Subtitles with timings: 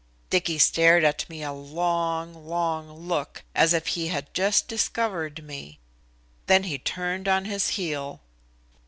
[0.31, 5.77] Dicky stared at me a long, long look as if he had just discovered me.
[6.47, 8.19] Then he turned on his heel.